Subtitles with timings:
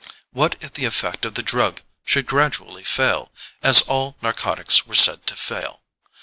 [0.31, 5.27] What if the effect of the drug should gradually fail, as all narcotics were said
[5.27, 5.83] to fail?